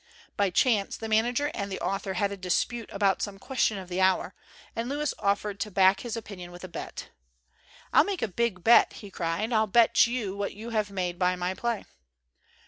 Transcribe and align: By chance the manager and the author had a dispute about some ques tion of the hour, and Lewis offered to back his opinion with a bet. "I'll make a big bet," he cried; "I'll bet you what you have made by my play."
By 0.35 0.49
chance 0.49 0.97
the 0.97 1.07
manager 1.07 1.51
and 1.53 1.71
the 1.71 1.79
author 1.79 2.15
had 2.15 2.31
a 2.31 2.35
dispute 2.35 2.89
about 2.91 3.21
some 3.21 3.37
ques 3.37 3.59
tion 3.59 3.77
of 3.77 3.87
the 3.87 4.01
hour, 4.01 4.33
and 4.75 4.89
Lewis 4.89 5.13
offered 5.19 5.59
to 5.59 5.69
back 5.69 5.99
his 5.99 6.17
opinion 6.17 6.51
with 6.51 6.63
a 6.63 6.67
bet. 6.67 7.09
"I'll 7.93 8.03
make 8.03 8.23
a 8.23 8.27
big 8.27 8.63
bet," 8.63 8.93
he 8.93 9.11
cried; 9.11 9.53
"I'll 9.53 9.67
bet 9.67 10.07
you 10.07 10.35
what 10.35 10.55
you 10.55 10.71
have 10.71 10.89
made 10.89 11.19
by 11.19 11.35
my 11.35 11.53
play." 11.53 11.85